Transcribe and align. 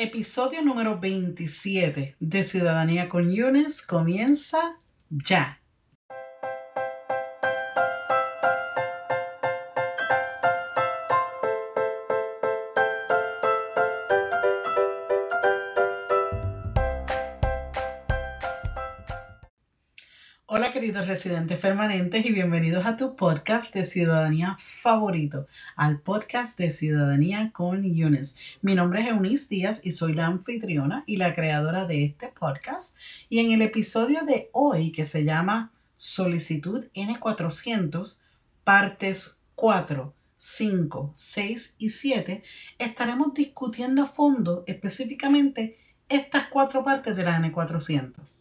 Episodio 0.00 0.62
número 0.62 1.00
27 1.00 2.14
de 2.20 2.42
Ciudadanía 2.44 3.08
con 3.08 3.32
Yunes 3.32 3.84
comienza 3.84 4.78
ya. 5.10 5.60
Queridos 20.78 21.08
residentes 21.08 21.58
permanentes 21.58 22.24
y 22.24 22.30
bienvenidos 22.30 22.86
a 22.86 22.96
tu 22.96 23.16
podcast 23.16 23.74
de 23.74 23.84
ciudadanía 23.84 24.56
favorito, 24.60 25.48
al 25.74 25.98
podcast 25.98 26.56
de 26.56 26.70
ciudadanía 26.70 27.50
con 27.52 27.82
Yunes. 27.82 28.36
Mi 28.62 28.76
nombre 28.76 29.00
es 29.00 29.08
Eunice 29.08 29.48
Díaz 29.52 29.80
y 29.82 29.90
soy 29.90 30.14
la 30.14 30.26
anfitriona 30.26 31.02
y 31.04 31.16
la 31.16 31.34
creadora 31.34 31.84
de 31.84 32.04
este 32.04 32.28
podcast. 32.28 32.96
Y 33.28 33.40
en 33.40 33.50
el 33.50 33.62
episodio 33.62 34.24
de 34.24 34.50
hoy 34.52 34.92
que 34.92 35.04
se 35.04 35.24
llama 35.24 35.72
Solicitud 35.96 36.84
N400, 36.94 38.20
partes 38.62 39.42
4, 39.56 40.14
5, 40.36 41.10
6 41.12 41.74
y 41.78 41.90
7, 41.90 42.42
estaremos 42.78 43.34
discutiendo 43.34 44.02
a 44.04 44.06
fondo 44.06 44.62
específicamente 44.68 45.76
estas 46.08 46.46
cuatro 46.46 46.84
partes 46.84 47.16
de 47.16 47.24
la 47.24 47.36
N400. 47.36 48.37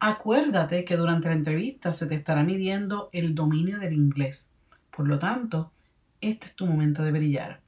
Acuérdate 0.00 0.84
que 0.84 0.96
durante 0.96 1.28
la 1.28 1.34
entrevista 1.34 1.92
se 1.92 2.06
te 2.06 2.14
estará 2.14 2.44
midiendo 2.44 3.10
el 3.12 3.34
dominio 3.34 3.80
del 3.80 3.94
inglés. 3.94 4.48
Por 4.96 5.08
lo 5.08 5.18
tanto, 5.18 5.72
este 6.20 6.46
es 6.46 6.54
tu 6.54 6.66
momento 6.66 7.02
de 7.02 7.10
brillar. 7.10 7.60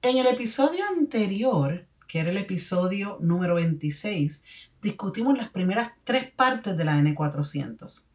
En 0.00 0.18
el 0.18 0.28
episodio 0.28 0.84
anterior, 0.86 1.86
que 2.06 2.20
era 2.20 2.30
el 2.30 2.36
episodio 2.36 3.18
número 3.20 3.56
26, 3.56 4.70
discutimos 4.80 5.36
las 5.36 5.50
primeras 5.50 5.90
tres 6.04 6.30
partes 6.30 6.76
de 6.76 6.84
la 6.84 7.00
N400. 7.00 8.06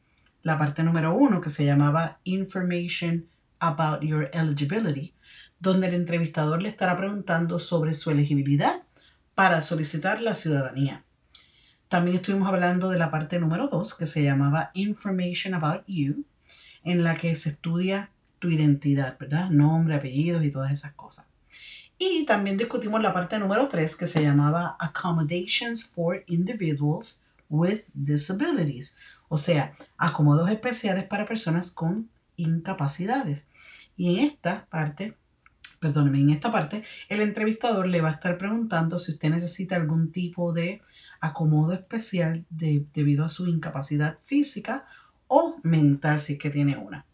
La 0.43 0.57
parte 0.57 0.83
número 0.83 1.13
uno, 1.13 1.41
que 1.41 1.49
se 1.49 1.65
llamaba 1.65 2.19
Information 2.23 3.27
about 3.59 4.01
Your 4.01 4.29
Eligibility, 4.31 5.13
donde 5.59 5.87
el 5.87 5.95
entrevistador 5.95 6.61
le 6.61 6.69
estará 6.69 6.95
preguntando 6.95 7.59
sobre 7.59 7.93
su 7.93 8.11
elegibilidad 8.11 8.83
para 9.35 9.61
solicitar 9.61 10.21
la 10.21 10.35
ciudadanía. 10.35 11.03
También 11.89 12.17
estuvimos 12.17 12.47
hablando 12.47 12.91
de 12.91 12.99
la 12.99 13.09
parte 13.09 13.39
número 13.39 13.67
2 13.67 13.95
que 13.95 14.05
se 14.05 14.21
llamaba 14.21 14.69
Information 14.75 15.55
About 15.55 15.85
You, 15.87 16.23
en 16.83 17.03
la 17.03 17.15
que 17.15 17.35
se 17.35 17.49
estudia 17.49 18.11
tu 18.37 18.49
identidad, 18.49 19.17
¿verdad? 19.17 19.49
Nombre, 19.49 19.95
apellidos 19.95 20.43
y 20.43 20.51
todas 20.51 20.71
esas 20.71 20.93
cosas. 20.93 21.27
Y 21.97 22.27
también 22.27 22.57
discutimos 22.57 23.01
la 23.01 23.11
parte 23.11 23.39
número 23.39 23.67
3 23.67 23.95
que 23.95 24.05
se 24.05 24.21
llamaba 24.21 24.77
Accommodations 24.79 25.89
for 25.89 26.23
Individuals 26.27 27.23
with 27.49 27.81
Disabilities, 27.95 28.95
o 29.27 29.39
sea, 29.39 29.73
acomodos 29.97 30.51
especiales 30.51 31.05
para 31.05 31.25
personas 31.25 31.71
con 31.71 32.07
incapacidades. 32.35 33.47
Y 33.97 34.15
en 34.15 34.25
esta 34.25 34.67
parte 34.69 35.17
perdóneme, 35.79 36.19
en 36.19 36.29
esta 36.29 36.51
parte, 36.51 36.83
el 37.07 37.21
entrevistador 37.21 37.87
le 37.87 38.01
va 38.01 38.09
a 38.09 38.13
estar 38.13 38.37
preguntando 38.37 38.99
si 38.99 39.13
usted 39.13 39.29
necesita 39.29 39.75
algún 39.75 40.11
tipo 40.11 40.53
de 40.53 40.81
acomodo 41.19 41.73
especial 41.73 42.45
debido 42.49 43.25
a 43.25 43.29
su 43.29 43.47
incapacidad 43.47 44.17
física 44.23 44.85
o 45.27 45.57
mental 45.63 46.19
si 46.19 46.33
es 46.33 46.39
que 46.39 46.49
tiene 46.49 46.77
una. 46.77 47.05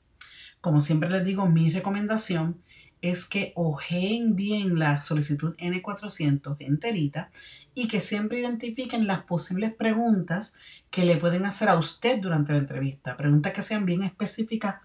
Como 0.61 0.81
siempre 0.81 1.09
les 1.09 1.23
digo, 1.23 1.47
mi 1.47 1.69
recomendación 1.69 2.61
es 3.01 3.25
que 3.25 3.51
ojeen 3.55 4.35
bien 4.35 4.79
la 4.79 5.01
solicitud 5.01 5.55
N400 5.57 6.55
enterita 6.59 7.29
y 7.75 7.87
que 7.87 8.01
siempre 8.01 8.39
identifiquen 8.39 9.05
las 9.05 9.23
posibles 9.23 9.73
preguntas 9.75 10.55
que 10.89 11.05
le 11.05 11.17
pueden 11.17 11.45
hacer 11.45 11.69
a 11.69 11.77
usted 11.77 12.19
durante 12.19 12.53
la 12.53 12.59
entrevista. 12.59 13.15
Preguntas 13.15 13.53
que 13.53 13.61
sean 13.61 13.85
bien 13.85 14.01
específicas 14.01 14.77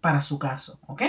para 0.00 0.22
su 0.22 0.38
caso, 0.38 0.78
¿ok? 0.86 1.02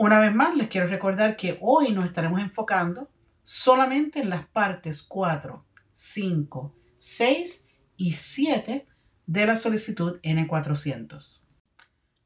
Una 0.00 0.20
vez 0.20 0.32
más, 0.32 0.56
les 0.56 0.68
quiero 0.68 0.86
recordar 0.86 1.36
que 1.36 1.58
hoy 1.60 1.90
nos 1.90 2.04
estaremos 2.04 2.40
enfocando 2.40 3.10
solamente 3.42 4.20
en 4.20 4.30
las 4.30 4.46
partes 4.46 5.02
4, 5.02 5.66
5, 5.92 6.74
6 6.96 7.68
y 7.96 8.12
7 8.12 8.86
de 9.26 9.46
la 9.46 9.56
solicitud 9.56 10.20
N400. 10.22 11.42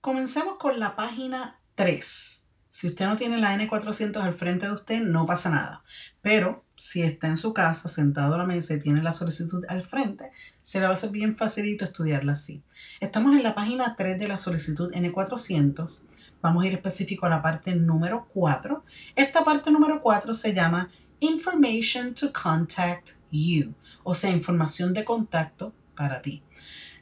Comencemos 0.03 0.59
con 0.59 0.79
la 0.79 0.97
página 0.97 1.63
3. 1.75 2.51
Si 2.69 2.89
usted 2.89 3.07
no 3.07 3.17
tiene 3.17 3.39
la 3.39 3.57
N400 3.57 4.19
al 4.19 4.35
frente 4.35 4.67
de 4.67 4.73
usted, 4.73 5.01
no 5.01 5.25
pasa 5.25 5.49
nada. 5.49 5.83
Pero 6.21 6.67
si 6.77 7.01
está 7.01 7.29
en 7.29 7.39
su 7.39 7.55
casa, 7.55 7.89
sentado 7.89 8.35
a 8.35 8.39
la 8.39 8.45
mesa 8.45 8.75
y 8.75 8.81
tiene 8.81 9.03
la 9.03 9.15
solicitud 9.15 9.65
al 9.71 9.83
frente, 9.83 10.31
se 10.61 10.79
le 10.79 10.89
va 10.89 10.93
a 10.93 10.97
ser 10.97 11.09
bien 11.09 11.37
facilito 11.37 11.87
estudiarla 11.87 12.33
así. 12.33 12.63
Estamos 13.01 13.35
en 13.35 13.43
la 13.43 13.55
página 13.55 13.97
3 13.97 14.19
de 14.19 14.29
la 14.29 14.37
solicitud 14.37 14.93
N400 14.93 16.05
Vamos 16.43 16.65
a 16.65 16.67
ir 16.67 16.75
específico 16.75 17.25
a 17.25 17.31
la 17.31 17.41
parte 17.41 17.75
número 17.75 18.27
4. 18.35 18.85
Esta 19.15 19.45
parte 19.45 19.71
número 19.71 20.03
4 20.03 20.35
se 20.35 20.53
llama 20.53 20.91
Information 21.21 22.15
to 22.15 22.33
Contact 22.33 23.13
You, 23.31 23.75
o 24.03 24.13
sea, 24.13 24.31
información 24.31 24.93
de 24.93 25.05
contacto 25.05 25.73
para 25.95 26.21
ti. 26.21 26.43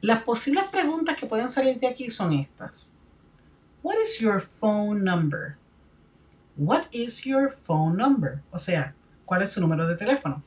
Las 0.02 0.22
posibles 0.22 0.64
preguntas 0.64 1.16
que 1.16 1.26
pueden 1.26 1.50
salir 1.50 1.78
de 1.78 1.86
aquí 1.86 2.10
son 2.10 2.34
estas. 2.34 2.92
What 3.82 3.96
is 4.04 4.18
your 4.18 4.46
phone 4.60 5.02
number? 5.02 5.56
What 6.56 6.84
is 6.92 7.24
your 7.24 7.56
phone 7.64 7.96
number? 7.96 8.42
O 8.50 8.58
sea, 8.58 8.94
¿cuál 9.24 9.40
es 9.40 9.52
su 9.52 9.60
número 9.62 9.88
de 9.88 9.96
teléfono? 9.96 10.42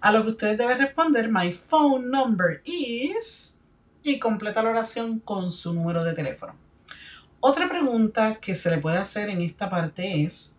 A 0.00 0.10
lo 0.10 0.24
que 0.24 0.30
ustedes 0.30 0.58
deben 0.58 0.78
responder, 0.78 1.30
my 1.30 1.52
phone 1.52 2.10
number 2.10 2.60
is 2.64 3.60
y 4.02 4.18
completa 4.18 4.64
la 4.64 4.70
oración 4.70 5.20
con 5.20 5.52
su 5.52 5.72
número 5.72 6.02
de 6.02 6.14
teléfono. 6.14 6.56
Otra 7.44 7.68
pregunta 7.68 8.38
que 8.38 8.54
se 8.54 8.70
le 8.70 8.78
puede 8.78 8.98
hacer 8.98 9.28
en 9.28 9.40
esta 9.40 9.68
parte 9.68 10.22
es, 10.22 10.56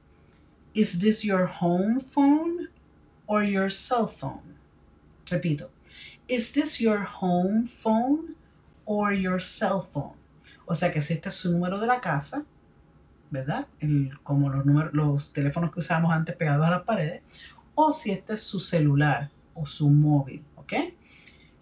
¿Is 0.73 0.99
this 0.99 1.21
your 1.21 1.49
home 1.61 2.01
phone 2.01 2.69
or 3.25 3.45
your 3.45 3.71
cell 3.71 4.05
phone? 4.05 4.57
Repito, 5.27 5.69
¿Is 6.27 6.51
this 6.51 6.79
your 6.79 7.07
home 7.21 7.69
phone 7.69 8.35
or 8.83 9.13
your 9.13 9.41
cell 9.41 9.81
phone? 9.93 10.17
O 10.65 10.75
sea 10.75 10.91
que 10.91 11.01
si 11.01 11.13
este 11.13 11.29
es 11.29 11.35
su 11.35 11.53
número 11.53 11.79
de 11.79 11.87
la 11.87 12.01
casa, 12.01 12.43
¿verdad? 13.31 13.65
como 14.23 14.49
los, 14.49 14.65
números, 14.65 14.93
los 14.93 15.31
teléfonos 15.31 15.71
que 15.71 15.79
usábamos 15.79 16.11
antes 16.11 16.35
pegados 16.35 16.67
a 16.67 16.71
las 16.71 16.83
paredes, 16.83 17.21
o 17.75 17.93
si 17.93 18.11
este 18.11 18.33
es 18.33 18.43
su 18.43 18.59
celular 18.59 19.31
o 19.53 19.65
su 19.65 19.89
móvil, 19.89 20.43
¿ok? 20.57 20.73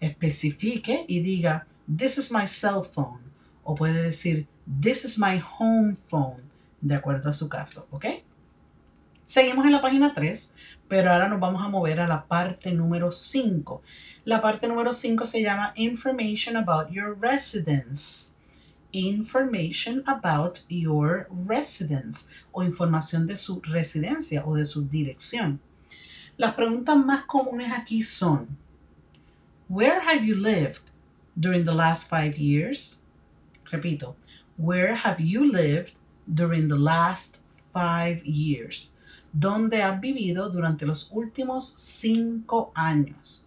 Especifique 0.00 1.04
y 1.06 1.20
diga, 1.20 1.68
this 1.96 2.18
is 2.18 2.32
my 2.32 2.48
cell 2.48 2.82
phone. 2.82 3.20
O 3.62 3.76
puede 3.76 4.02
decir, 4.02 4.48
This 4.66 5.04
is 5.04 5.18
my 5.18 5.38
home 5.38 5.96
phone, 6.06 6.42
de 6.80 6.94
acuerdo 6.94 7.30
a 7.30 7.32
su 7.32 7.48
caso, 7.48 7.88
¿ok? 7.90 8.06
Seguimos 9.24 9.64
en 9.66 9.72
la 9.72 9.80
página 9.80 10.14
3, 10.14 10.54
pero 10.88 11.10
ahora 11.10 11.28
nos 11.28 11.40
vamos 11.40 11.64
a 11.64 11.68
mover 11.68 12.00
a 12.00 12.06
la 12.06 12.26
parte 12.26 12.72
número 12.72 13.12
5. 13.12 13.82
La 14.24 14.40
parte 14.40 14.68
número 14.68 14.92
5 14.92 15.24
se 15.26 15.42
llama 15.42 15.72
Information 15.76 16.56
about 16.56 16.90
your 16.90 17.16
residence. 17.18 18.36
Information 18.92 20.02
about 20.06 20.58
your 20.68 21.28
residence 21.30 22.28
o 22.52 22.62
información 22.62 23.26
de 23.26 23.36
su 23.36 23.60
residencia 23.62 24.44
o 24.44 24.54
de 24.54 24.64
su 24.64 24.82
dirección. 24.82 25.60
Las 26.36 26.54
preguntas 26.54 26.96
más 26.96 27.22
comunes 27.22 27.72
aquí 27.72 28.02
son, 28.02 28.58
Where 29.68 30.00
have 30.00 30.24
you 30.26 30.34
lived 30.34 30.90
during 31.34 31.64
the 31.64 31.74
last 31.74 32.10
five 32.10 32.36
years? 32.36 33.02
Repito, 33.70 34.16
Where 34.62 34.94
have 34.94 35.20
you 35.20 35.50
lived 35.50 35.94
during 36.32 36.68
the 36.68 36.78
last 36.78 37.44
five 37.72 38.24
years? 38.24 38.94
¿Dónde 39.32 39.82
has 39.82 40.00
vivido 40.00 40.50
durante 40.50 40.86
los 40.86 41.10
últimos 41.10 41.74
cinco 41.78 42.70
años? 42.76 43.44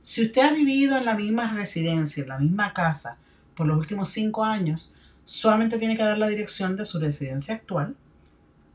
Si 0.00 0.24
usted 0.24 0.42
ha 0.42 0.52
vivido 0.52 0.96
en 0.96 1.04
la 1.04 1.16
misma 1.16 1.52
residencia, 1.52 2.22
en 2.22 2.28
la 2.28 2.38
misma 2.38 2.72
casa, 2.72 3.18
por 3.56 3.66
los 3.66 3.76
últimos 3.76 4.10
cinco 4.10 4.44
años, 4.44 4.94
solamente 5.24 5.78
tiene 5.78 5.96
que 5.96 6.04
dar 6.04 6.16
la 6.16 6.28
dirección 6.28 6.76
de 6.76 6.84
su 6.84 7.00
residencia 7.00 7.56
actual 7.56 7.96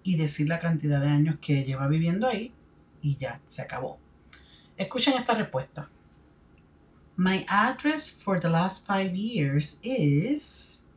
y 0.04 0.18
decir 0.18 0.50
la 0.50 0.60
cantidad 0.60 1.00
de 1.00 1.08
años 1.08 1.38
que 1.40 1.64
lleva 1.64 1.88
viviendo 1.88 2.28
ahí 2.28 2.52
y 3.02 3.16
ya, 3.16 3.40
se 3.48 3.62
acabó. 3.62 3.98
Escuchen 4.76 5.14
esta 5.14 5.36
respuesta. 5.36 5.88
My 7.16 7.46
address 7.48 8.22
for 8.22 8.42
the 8.42 8.50
last 8.50 8.86
five 8.86 9.16
years 9.16 9.80
is 9.84 10.90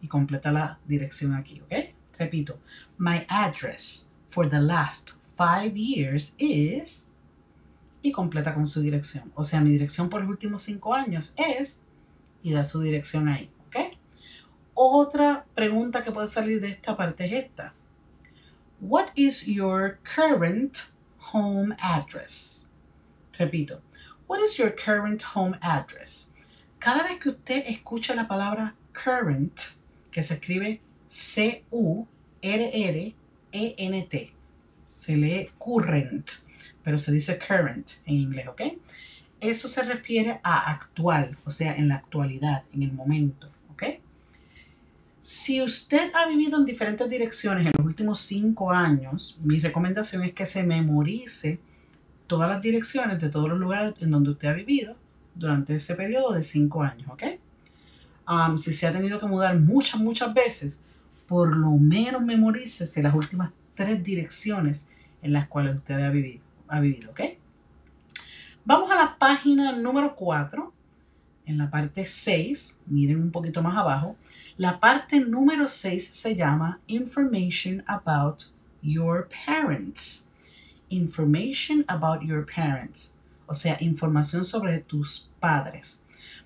y 0.00 0.08
completa 0.08 0.52
la 0.52 0.78
dirección 0.86 1.34
aquí, 1.34 1.60
¿ok? 1.60 1.72
Repito, 2.18 2.58
my 2.98 3.24
address 3.28 4.12
for 4.30 4.48
the 4.48 4.60
last 4.60 5.18
five 5.36 5.76
years 5.76 6.34
is 6.38 7.10
y 8.02 8.12
completa 8.12 8.54
con 8.54 8.66
su 8.66 8.80
dirección. 8.80 9.32
O 9.34 9.44
sea, 9.44 9.60
mi 9.60 9.70
dirección 9.70 10.08
por 10.08 10.20
los 10.20 10.30
últimos 10.30 10.62
cinco 10.62 10.94
años 10.94 11.34
es 11.36 11.82
y 12.42 12.52
da 12.52 12.64
su 12.64 12.80
dirección 12.80 13.28
ahí, 13.28 13.50
¿ok? 13.66 13.98
Otra 14.74 15.44
pregunta 15.54 16.02
que 16.02 16.12
puede 16.12 16.28
salir 16.28 16.60
de 16.60 16.68
esta 16.68 16.96
parte 16.96 17.26
es 17.26 17.44
esta. 17.44 17.74
What 18.80 19.08
is 19.16 19.46
your 19.46 19.98
current 20.04 20.78
home 21.32 21.76
address? 21.80 22.70
Repito, 23.36 23.80
what 24.28 24.40
is 24.40 24.56
your 24.56 24.70
current 24.74 25.22
home 25.34 25.58
address? 25.60 26.34
Cada 26.78 27.02
vez 27.02 27.18
que 27.18 27.30
usted 27.30 27.64
escucha 27.66 28.14
la 28.14 28.28
palabra 28.28 28.74
current, 28.92 29.77
que 30.18 30.24
se 30.24 30.34
escribe 30.34 30.80
C-U-R-R-E-N-T, 31.06 32.04
se 34.84 35.16
lee 35.16 35.48
current, 35.58 36.28
pero 36.82 36.98
se 36.98 37.12
dice 37.12 37.38
current 37.38 37.88
en 38.04 38.16
inglés, 38.16 38.48
¿ok? 38.48 38.62
Eso 39.38 39.68
se 39.68 39.84
refiere 39.84 40.40
a 40.42 40.72
actual, 40.72 41.38
o 41.44 41.52
sea, 41.52 41.76
en 41.76 41.86
la 41.86 41.94
actualidad, 41.94 42.64
en 42.74 42.82
el 42.82 42.90
momento, 42.92 43.48
¿ok? 43.70 43.84
Si 45.20 45.62
usted 45.62 46.10
ha 46.12 46.26
vivido 46.26 46.58
en 46.58 46.64
diferentes 46.64 47.08
direcciones 47.08 47.64
en 47.66 47.72
los 47.78 47.86
últimos 47.86 48.18
cinco 48.18 48.72
años, 48.72 49.38
mi 49.44 49.60
recomendación 49.60 50.24
es 50.24 50.32
que 50.32 50.46
se 50.46 50.64
memorice 50.64 51.60
todas 52.26 52.50
las 52.50 52.60
direcciones 52.60 53.20
de 53.20 53.28
todos 53.28 53.48
los 53.48 53.60
lugares 53.60 53.94
en 54.00 54.10
donde 54.10 54.30
usted 54.30 54.48
ha 54.48 54.54
vivido 54.54 54.96
durante 55.36 55.76
ese 55.76 55.94
periodo 55.94 56.32
de 56.32 56.42
cinco 56.42 56.82
años, 56.82 57.08
¿ok? 57.08 57.22
Um, 58.28 58.58
si 58.58 58.72
se 58.72 58.86
ha 58.86 58.92
tenido 58.92 59.18
que 59.18 59.26
mudar 59.26 59.58
muchas, 59.58 60.00
muchas 60.00 60.34
veces, 60.34 60.82
por 61.26 61.56
lo 61.56 61.70
menos 61.72 62.20
memorícese 62.20 63.02
las 63.02 63.14
últimas 63.14 63.52
tres 63.74 64.04
direcciones 64.04 64.88
en 65.22 65.32
las 65.32 65.48
cuales 65.48 65.76
usted 65.76 66.00
ha 66.02 66.10
vivido, 66.10 66.42
ha 66.68 66.80
vivido 66.80 67.10
¿ok? 67.10 67.20
Vamos 68.64 68.90
a 68.90 68.96
la 68.96 69.16
página 69.18 69.72
número 69.72 70.14
4, 70.14 70.72
en 71.46 71.56
la 71.56 71.70
parte 71.70 72.04
6, 72.04 72.80
miren 72.86 73.22
un 73.22 73.30
poquito 73.30 73.62
más 73.62 73.78
abajo. 73.78 74.16
La 74.58 74.78
parte 74.78 75.18
número 75.20 75.66
6 75.66 76.06
se 76.06 76.36
llama 76.36 76.78
Information 76.86 77.82
About 77.86 78.42
Your 78.82 79.26
Parents. 79.46 80.32
Information 80.90 81.86
about 81.88 82.20
your 82.22 82.44
parents. 82.44 83.16
O 83.46 83.54
sea, 83.54 83.78
información 83.80 84.44
sobre 84.44 84.80
tus 84.80 85.30
padres. 85.40 86.04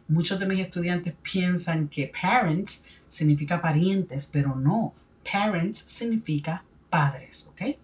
Muchos 0.09 0.39
de 0.39 0.47
mis 0.47 0.61
estudiantes 0.61 1.15
piensan 1.23 1.89
que 1.89 2.13
parents 2.21 2.87
significa 3.09 3.61
parientes, 3.61 4.29
pero 4.33 4.55
no. 4.55 4.93
Parents 5.31 5.79
significa 5.79 6.65
padres, 6.91 7.49
¿ok? 7.51 7.77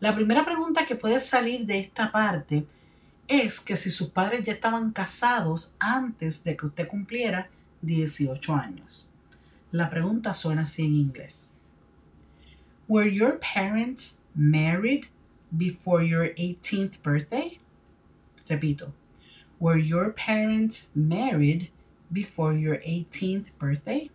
La 0.00 0.14
primera 0.14 0.44
pregunta 0.44 0.86
que 0.86 0.96
puede 0.96 1.20
salir 1.20 1.66
de 1.66 1.78
esta 1.78 2.10
parte 2.10 2.66
es 3.28 3.60
que 3.60 3.76
si 3.76 3.90
sus 3.90 4.10
padres 4.10 4.44
ya 4.44 4.52
estaban 4.52 4.90
casados 4.90 5.76
antes 5.78 6.44
de 6.44 6.56
que 6.56 6.66
usted 6.66 6.88
cumpliera 6.88 7.48
18 7.82 8.54
años. 8.54 9.10
La 9.70 9.90
pregunta 9.90 10.34
suena 10.34 10.62
así 10.62 10.84
en 10.84 10.94
inglés. 10.94 11.54
Were 12.86 13.10
your 13.10 13.38
parents 13.40 14.22
married 14.34 15.06
before 15.50 16.06
your 16.06 16.34
18th 16.36 17.02
birthday? 17.02 17.58
Repito. 18.48 18.92
Were 19.60 19.78
your 19.78 20.12
parents 20.12 20.90
married 20.94 21.70
before 22.12 22.52
your 22.52 22.78
18th 22.78 23.50
birthday? 23.58 24.10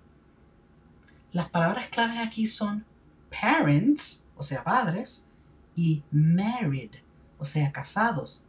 Las 1.31 1.49
palabras 1.49 1.89
claves 1.89 2.19
aquí 2.19 2.47
son 2.47 2.85
parents, 3.29 4.25
o 4.35 4.43
sea, 4.43 4.63
padres, 4.63 5.27
y 5.75 6.03
married, 6.11 6.91
o 7.37 7.45
sea, 7.45 7.71
casados. 7.71 8.45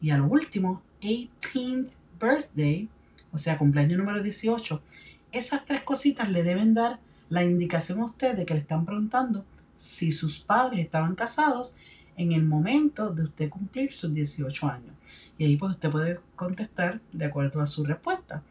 Y 0.00 0.10
al 0.10 0.22
último, 0.22 0.82
18th 1.00 1.90
birthday, 2.18 2.88
o 3.32 3.38
sea, 3.38 3.56
cumpleaños 3.56 3.98
número 3.98 4.22
18. 4.22 4.82
Esas 5.30 5.64
tres 5.64 5.82
cositas 5.84 6.28
le 6.28 6.42
deben 6.42 6.74
dar 6.74 6.98
la 7.28 7.44
indicación 7.44 8.00
a 8.00 8.06
usted 8.06 8.36
de 8.36 8.44
que 8.44 8.54
le 8.54 8.60
están 8.60 8.84
preguntando 8.84 9.44
si 9.74 10.12
sus 10.12 10.40
padres 10.40 10.84
estaban 10.84 11.14
casados 11.14 11.76
en 12.16 12.32
el 12.32 12.44
momento 12.44 13.10
de 13.10 13.24
usted 13.24 13.50
cumplir 13.50 13.92
sus 13.92 14.12
18 14.12 14.68
años. 14.68 14.94
Y 15.38 15.44
ahí 15.44 15.56
pues 15.56 15.72
usted 15.72 15.90
puede 15.90 16.20
contestar 16.36 17.00
de 17.12 17.24
acuerdo 17.24 17.60
a 17.60 17.66
su 17.66 17.84
respuesta. 17.84 18.42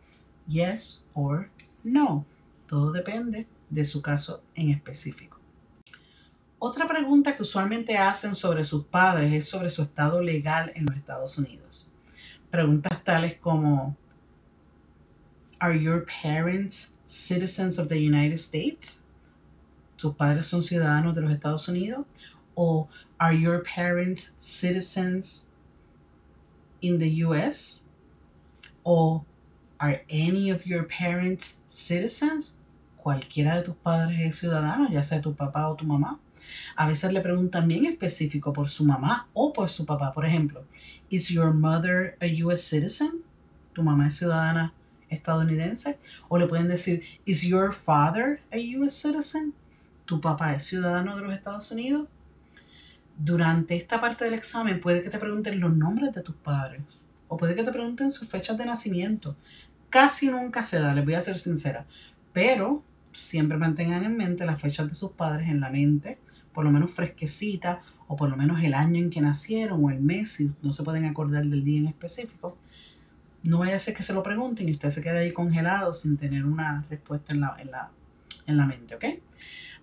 Yes 0.48 1.06
or 1.14 1.50
no. 1.84 2.26
Todo 2.68 2.92
depende 2.92 3.48
de 3.70 3.86
su 3.86 4.02
caso 4.02 4.44
en 4.56 4.70
específico. 4.70 5.40
Otra 6.60 6.88
pregunta 6.88 7.36
que 7.36 7.42
usualmente 7.42 7.98
hacen 7.98 8.36
sobre 8.36 8.64
sus 8.64 8.86
padres 8.86 9.34
es 9.34 9.48
sobre 9.48 9.70
su 9.70 9.82
estado 9.82 10.22
legal 10.22 10.72
en 10.76 10.86
los 10.86 10.96
Estados 10.96 11.38
Unidos. 11.38 11.92
Preguntas 12.52 13.04
tales 13.04 13.38
como, 13.40 13.98
¿Are 15.60 15.80
your 15.80 16.06
parents 16.22 16.98
citizens 17.08 17.80
of 17.80 17.88
the 17.88 17.98
United 17.98 18.36
States? 18.36 19.06
¿Tus 19.96 20.16
padres 20.16 20.46
son 20.46 20.62
ciudadanos 20.62 21.16
de 21.16 21.22
los 21.22 21.32
Estados 21.32 21.68
Unidos? 21.68 22.06
¿O 22.56 22.88
Are 23.20 23.34
your 23.34 23.64
parents 23.64 24.34
citizens 24.38 25.50
in 26.82 27.00
the 27.00 27.24
US? 27.26 27.86
¿O 28.84 29.24
Are 29.80 30.04
any 30.10 30.52
of 30.52 30.66
your 30.66 30.84
parents 30.88 31.64
citizens? 31.68 32.60
Cualquiera 32.98 33.56
de 33.56 33.64
tus 33.64 33.76
padres 33.76 34.20
es 34.20 34.38
ciudadano, 34.38 34.90
ya 34.92 35.02
sea 35.02 35.22
tu 35.22 35.34
papá 35.34 35.70
o 35.70 35.76
tu 35.76 35.86
mamá. 35.86 36.20
A 36.76 36.88
veces 36.88 37.14
le 37.14 37.22
preguntan 37.22 37.68
bien 37.68 37.86
específico 37.86 38.54
por 38.54 38.70
su 38.70 38.86
mamá 38.86 39.28
o 39.34 39.54
por 39.54 39.70
su 39.70 39.86
papá. 39.86 40.12
Por 40.12 40.26
ejemplo, 40.26 40.66
¿Is 41.10 41.30
your 41.30 41.54
mother 41.54 42.18
a 42.22 42.28
US 42.46 42.62
citizen? 42.62 43.24
¿Tu 43.74 43.84
mamá 43.84 44.08
es 44.08 44.18
ciudadana 44.18 44.74
estadounidense? 45.10 45.98
O 46.30 46.38
le 46.38 46.48
pueden 46.48 46.68
decir, 46.68 47.04
¿Is 47.26 47.42
your 47.42 47.74
father 47.74 48.42
a 48.52 48.58
US 48.80 48.94
citizen? 48.94 49.54
¿Tu 50.06 50.20
papá 50.20 50.54
es 50.54 50.66
ciudadano 50.66 51.16
de 51.16 51.22
los 51.24 51.34
Estados 51.34 51.72
Unidos? 51.72 52.08
Durante 53.24 53.76
esta 53.76 54.02
parte 54.02 54.26
del 54.26 54.34
examen 54.34 54.80
puede 54.80 55.04
que 55.04 55.10
te 55.10 55.20
pregunten 55.20 55.60
los 55.60 55.76
nombres 55.76 56.14
de 56.14 56.22
tus 56.22 56.36
padres 56.36 57.08
o 57.28 57.38
puede 57.38 57.56
que 57.56 57.64
te 57.64 57.72
pregunten 57.72 58.12
sus 58.12 58.28
fechas 58.28 58.58
de 58.58 58.66
nacimiento. 58.66 59.36
Casi 59.90 60.30
nunca 60.30 60.64
se 60.64 60.80
da, 60.80 60.94
les 60.94 61.06
voy 61.06 61.14
a 61.14 61.22
ser 61.22 61.38
sincera, 61.38 61.86
pero 62.34 62.84
siempre 63.14 63.58
mantengan 63.58 64.04
en 64.04 64.18
mente 64.18 64.46
las 64.46 64.62
fechas 64.62 64.88
de 64.88 64.96
sus 64.96 65.12
padres 65.12 65.50
en 65.50 65.60
la 65.60 65.70
mente 65.70 66.18
por 66.54 66.66
lo 66.66 66.72
menos 66.72 66.92
fresquecita, 66.92 67.82
o 68.08 68.16
por 68.16 68.30
lo 68.30 68.38
menos 68.38 68.62
el 68.64 68.74
año 68.74 69.00
en 69.00 69.10
que 69.10 69.22
nacieron, 69.22 69.84
o 69.84 69.90
el 69.90 70.02
mes, 70.02 70.34
si 70.34 70.52
no 70.62 70.74
se 70.74 70.84
pueden 70.84 71.06
acordar 71.06 71.46
del 71.46 71.64
día 71.64 71.80
en 71.80 71.88
específico. 71.88 72.58
No 73.44 73.60
vaya 73.60 73.76
a 73.76 73.80
ser 73.80 73.96
que 73.96 74.04
se 74.04 74.14
lo 74.14 74.22
pregunten 74.22 74.68
y 74.70 74.74
usted 74.74 74.90
se 74.90 75.02
quede 75.02 75.20
ahí 75.20 75.34
congelado 75.34 75.94
sin 75.94 76.18
tener 76.18 76.46
una 76.46 76.86
respuesta 76.90 77.34
en 77.34 77.42
la, 77.42 77.56
en 77.60 77.72
la, 77.72 77.90
en 78.48 78.58
la 78.58 78.66
mente, 78.66 78.96
¿ok? 78.96 79.06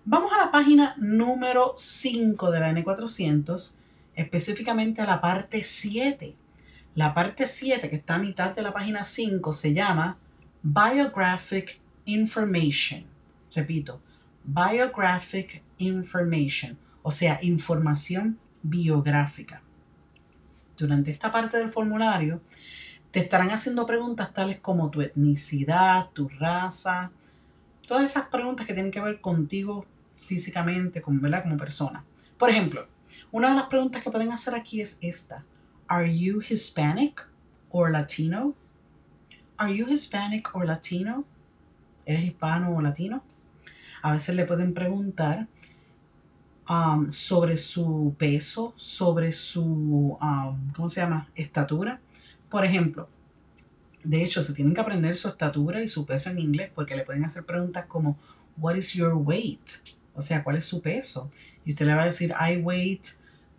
Vamos 0.05 0.31
a 0.33 0.45
la 0.45 0.51
página 0.51 0.95
número 0.97 1.73
5 1.75 2.51
de 2.51 2.59
la 2.59 2.71
N400, 2.71 3.75
específicamente 4.15 5.01
a 5.01 5.05
la 5.05 5.21
parte 5.21 5.63
7. 5.63 6.35
La 6.95 7.13
parte 7.13 7.45
7, 7.45 7.89
que 7.89 7.97
está 7.97 8.15
a 8.15 8.19
mitad 8.19 8.55
de 8.55 8.61
la 8.61 8.73
página 8.73 9.03
5, 9.03 9.53
se 9.53 9.73
llama 9.73 10.17
Biographic 10.63 11.79
Information. 12.05 13.05
Repito, 13.53 14.01
Biographic 14.43 15.63
Information, 15.77 16.77
o 17.03 17.11
sea, 17.11 17.39
información 17.41 18.39
biográfica. 18.63 19.61
Durante 20.77 21.11
esta 21.11 21.31
parte 21.31 21.57
del 21.57 21.69
formulario 21.69 22.41
te 23.11 23.19
estarán 23.19 23.51
haciendo 23.51 23.85
preguntas 23.85 24.33
tales 24.33 24.59
como 24.59 24.89
tu 24.89 25.01
etnicidad, 25.01 26.09
tu 26.13 26.29
raza, 26.29 27.11
todas 27.89 28.03
esas 28.03 28.27
preguntas 28.27 28.67
que 28.67 28.73
tienen 28.75 28.91
que 28.91 29.01
ver 29.01 29.19
contigo 29.19 29.83
físicamente, 30.13 31.01
como, 31.01 31.19
como 31.41 31.57
persona. 31.57 32.05
Por 32.37 32.51
ejemplo, 32.51 32.87
una 33.31 33.49
de 33.49 33.55
las 33.55 33.65
preguntas 33.65 34.03
que 34.03 34.11
pueden 34.11 34.31
hacer 34.31 34.53
aquí 34.53 34.79
es 34.79 34.99
esta. 35.01 35.43
Are 35.87 36.15
you 36.15 36.39
Hispanic 36.39 37.27
or 37.71 37.91
Latino? 37.91 38.53
Are 39.57 39.75
you 39.75 39.87
Hispanic 39.87 40.55
or 40.55 40.67
Latino? 40.67 41.25
¿Eres 42.05 42.25
hispano 42.25 42.75
o 42.75 42.79
latino? 42.79 43.23
A 44.03 44.11
veces 44.11 44.35
le 44.35 44.45
pueden 44.45 44.75
preguntar 44.75 45.47
um, 46.69 47.11
sobre 47.11 47.57
su 47.57 48.13
peso, 48.19 48.73
sobre 48.75 49.33
su, 49.33 50.15
um, 50.21 50.71
¿cómo 50.73 50.89
se 50.89 51.01
llama? 51.01 51.27
Estatura. 51.33 51.99
Por 52.49 52.65
ejemplo, 52.65 53.09
de 54.03 54.23
hecho, 54.23 54.41
se 54.43 54.53
tienen 54.53 54.73
que 54.73 54.81
aprender 54.81 55.15
su 55.17 55.27
estatura 55.27 55.83
y 55.83 55.87
su 55.87 56.05
peso 56.05 56.29
en 56.29 56.39
inglés 56.39 56.71
porque 56.73 56.95
le 56.95 57.03
pueden 57.03 57.25
hacer 57.25 57.45
preguntas 57.45 57.85
como, 57.85 58.17
What 58.57 58.75
is 58.75 58.93
your 58.93 59.13
weight? 59.13 59.69
O 60.13 60.21
sea, 60.21 60.43
¿cuál 60.43 60.57
es 60.57 60.65
su 60.65 60.81
peso? 60.81 61.31
Y 61.65 61.71
usted 61.71 61.85
le 61.85 61.95
va 61.95 62.03
a 62.03 62.05
decir, 62.05 62.33
I 62.39 62.57
weight 62.57 63.05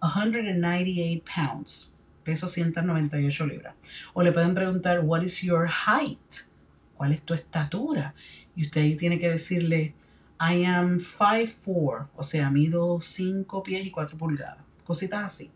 198 0.02 1.24
pounds. 1.34 1.96
Peso 2.24 2.48
198 2.48 3.46
libras. 3.46 3.74
O 4.12 4.22
le 4.22 4.32
pueden 4.32 4.54
preguntar, 4.54 5.00
What 5.00 5.22
is 5.22 5.40
your 5.40 5.68
height? 5.68 6.50
¿Cuál 6.94 7.12
es 7.12 7.22
tu 7.22 7.34
estatura? 7.34 8.14
Y 8.54 8.64
usted 8.64 8.96
tiene 8.96 9.18
que 9.18 9.30
decirle, 9.30 9.94
I 10.38 10.64
am 10.64 11.00
5'4", 11.00 12.08
o 12.14 12.22
sea, 12.22 12.50
mido 12.50 13.00
5 13.00 13.62
pies 13.62 13.86
y 13.86 13.90
4 13.90 14.16
pulgadas. 14.16 14.64
Cositas 14.84 15.24
así. 15.24 15.50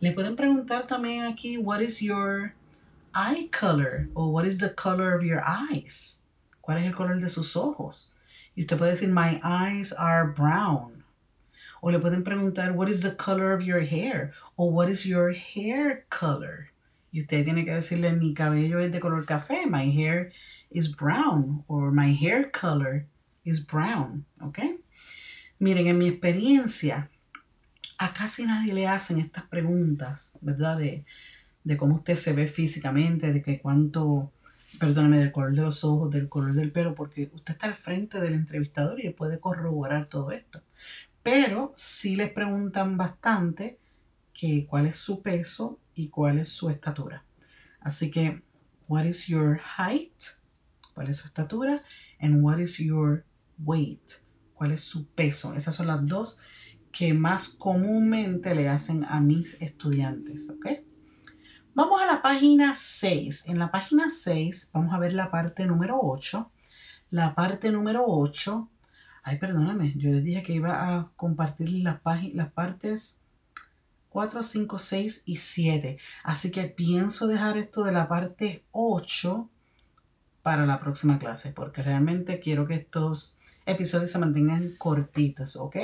Le 0.00 0.12
pueden 0.12 0.36
preguntar 0.36 0.86
también 0.86 1.22
aquí, 1.24 1.58
what 1.58 1.80
is 1.80 2.00
your 2.00 2.54
eye 3.14 3.48
color? 3.52 4.08
O 4.14 4.28
what 4.28 4.46
is 4.46 4.58
the 4.58 4.70
color 4.70 5.14
of 5.14 5.24
your 5.24 5.42
eyes? 5.46 6.24
¿Cuál 6.62 6.78
es 6.80 6.86
el 6.86 6.92
color 6.92 7.20
de 7.20 7.28
sus 7.28 7.54
ojos? 7.56 8.10
Y 8.56 8.62
usted 8.62 8.78
puede 8.78 8.92
decir, 8.92 9.08
my 9.08 9.40
eyes 9.42 9.92
are 9.92 10.26
brown. 10.26 11.04
O 11.82 11.90
le 11.90 11.98
pueden 11.98 12.22
preguntar, 12.22 12.74
what 12.74 12.88
is 12.88 13.02
the 13.02 13.14
color 13.14 13.52
of 13.52 13.62
your 13.62 13.80
hair? 13.80 14.32
O 14.56 14.66
what 14.66 14.88
is 14.88 15.04
your 15.04 15.32
hair 15.32 16.04
color? 16.10 16.72
y 17.12 17.20
usted 17.20 17.44
tiene 17.44 17.64
que 17.64 17.74
decirle 17.74 18.14
mi 18.14 18.32
cabello 18.32 18.80
es 18.80 18.90
de 18.90 18.98
color 18.98 19.26
café, 19.26 19.66
my 19.66 19.90
hair 19.90 20.32
is 20.70 20.88
brown, 20.88 21.62
or 21.68 21.92
my 21.92 22.10
hair 22.10 22.50
color 22.50 23.06
is 23.44 23.60
brown, 23.60 24.24
¿ok? 24.40 24.58
Miren, 25.58 25.86
en 25.88 25.98
mi 25.98 26.08
experiencia, 26.08 27.10
a 27.98 28.14
casi 28.14 28.46
nadie 28.46 28.72
le 28.72 28.86
hacen 28.88 29.18
estas 29.18 29.44
preguntas, 29.44 30.38
¿verdad? 30.40 30.80
De 31.64 31.76
cómo 31.76 31.96
usted 31.96 32.16
se 32.16 32.32
ve 32.32 32.46
físicamente, 32.46 33.32
de 33.32 33.42
que 33.42 33.60
cuánto, 33.60 34.32
perdóname, 34.78 35.18
del 35.18 35.32
color 35.32 35.54
de 35.54 35.62
los 35.62 35.84
ojos, 35.84 36.10
del 36.10 36.28
color 36.28 36.54
del 36.54 36.72
pelo, 36.72 36.94
porque 36.94 37.30
usted 37.32 37.54
está 37.54 37.66
al 37.66 37.76
frente 37.76 38.20
del 38.20 38.34
entrevistador 38.34 39.04
y 39.04 39.10
puede 39.10 39.38
corroborar 39.38 40.06
todo 40.06 40.32
esto. 40.32 40.62
Pero 41.22 41.72
sí 41.76 42.16
les 42.16 42.32
preguntan 42.32 42.96
bastante 42.96 43.78
que 44.32 44.66
cuál 44.66 44.86
es 44.86 44.96
su 44.96 45.22
peso 45.22 45.78
y 45.94 46.08
cuál 46.08 46.38
es 46.38 46.48
su 46.48 46.70
estatura. 46.70 47.24
Así 47.80 48.10
que, 48.10 48.42
what 48.88 49.04
is 49.04 49.26
your 49.26 49.60
height? 49.78 50.14
¿Cuál 50.94 51.08
es 51.08 51.18
su 51.18 51.26
estatura? 51.26 51.82
And 52.18 52.42
what 52.42 52.58
is 52.58 52.78
your 52.78 53.24
weight? 53.58 54.12
¿Cuál 54.54 54.72
es 54.72 54.80
su 54.80 55.06
peso? 55.08 55.54
Esas 55.54 55.74
son 55.74 55.86
las 55.86 56.06
dos 56.06 56.40
que 56.90 57.14
más 57.14 57.48
comúnmente 57.48 58.54
le 58.54 58.68
hacen 58.68 59.04
a 59.04 59.20
mis 59.20 59.60
estudiantes, 59.62 60.50
¿ok? 60.50 60.66
Vamos 61.74 62.02
a 62.02 62.06
la 62.06 62.20
página 62.20 62.74
6. 62.74 63.48
En 63.48 63.58
la 63.58 63.70
página 63.70 64.10
6 64.10 64.72
vamos 64.74 64.92
a 64.92 64.98
ver 64.98 65.14
la 65.14 65.30
parte 65.30 65.64
número 65.64 65.98
8. 66.02 66.50
La 67.10 67.34
parte 67.34 67.72
número 67.72 68.04
8. 68.06 68.68
Ay, 69.22 69.38
perdóname, 69.38 69.94
yo 69.96 70.10
les 70.10 70.22
dije 70.22 70.42
que 70.42 70.52
iba 70.52 70.96
a 70.96 71.10
compartir 71.16 71.70
las, 71.70 72.00
las 72.34 72.52
partes 72.52 73.20
4, 74.10 74.42
5, 74.42 74.78
6 74.78 75.22
y 75.24 75.36
7. 75.36 75.98
Así 76.24 76.50
que 76.50 76.64
pienso 76.64 77.26
dejar 77.26 77.56
esto 77.56 77.84
de 77.84 77.92
la 77.92 78.06
parte 78.06 78.66
8 78.72 79.48
para 80.42 80.66
la 80.66 80.78
próxima 80.78 81.18
clase, 81.18 81.52
porque 81.52 81.82
realmente 81.82 82.38
quiero 82.38 82.66
que 82.66 82.74
estos 82.74 83.40
episodios 83.64 84.10
se 84.10 84.18
mantengan 84.18 84.74
cortitos, 84.76 85.56
¿ok? 85.56 85.76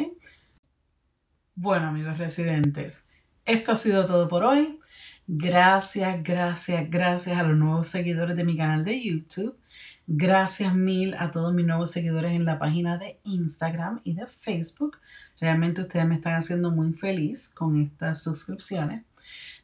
Bueno, 1.55 1.89
amigos 1.89 2.19
residentes, 2.19 3.08
esto 3.49 3.73
ha 3.73 3.77
sido 3.77 4.07
todo 4.07 4.29
por 4.29 4.45
hoy. 4.45 4.79
Gracias, 5.27 6.23
gracias, 6.23 6.91
gracias 6.91 7.39
a 7.39 7.43
los 7.43 7.57
nuevos 7.57 7.89
seguidores 7.89 8.37
de 8.37 8.45
mi 8.45 8.59
canal 8.59 8.85
de 8.85 9.03
YouTube. 9.03 9.59
Gracias 10.07 10.75
mil 10.75 11.15
a 11.15 11.31
todos 11.31 11.55
mis 11.55 11.67
nuevos 11.67 11.91
seguidores 11.91 12.33
en 12.33 12.45
la 12.45 12.59
página 12.59 12.99
de 12.99 13.21
Instagram 13.25 14.03
y 14.05 14.13
de 14.13 14.27
Facebook. 14.27 14.99
Realmente 15.41 15.81
ustedes 15.81 16.07
me 16.07 16.17
están 16.17 16.35
haciendo 16.35 16.71
muy 16.71 16.93
feliz 16.93 17.49
con 17.49 17.81
estas 17.81 18.23
suscripciones. 18.23 19.05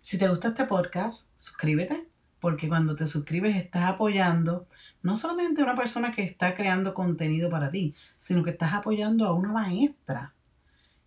Si 0.00 0.18
te 0.18 0.28
gusta 0.28 0.48
este 0.48 0.64
podcast, 0.64 1.28
suscríbete, 1.36 2.08
porque 2.40 2.68
cuando 2.68 2.96
te 2.96 3.06
suscribes 3.06 3.54
estás 3.54 3.84
apoyando 3.84 4.66
no 5.02 5.18
solamente 5.18 5.60
a 5.60 5.64
una 5.64 5.76
persona 5.76 6.12
que 6.12 6.22
está 6.22 6.54
creando 6.54 6.94
contenido 6.94 7.50
para 7.50 7.70
ti, 7.70 7.94
sino 8.16 8.42
que 8.42 8.50
estás 8.50 8.72
apoyando 8.72 9.26
a 9.26 9.34
una 9.34 9.52
maestra 9.52 10.34